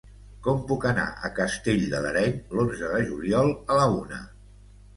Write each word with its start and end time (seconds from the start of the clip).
Com 0.45 0.61
puc 0.71 0.87
anar 0.91 1.05
a 1.29 1.31
Castell 1.41 1.85
de 1.93 2.01
l'Areny 2.07 2.35
l'onze 2.57 2.91
de 2.97 3.05
juliol 3.13 3.55
a 3.77 3.81
la 3.83 3.87
una? 4.03 4.27